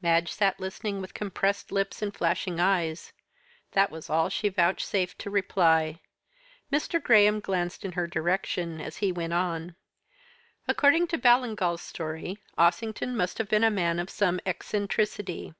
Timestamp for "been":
13.48-13.64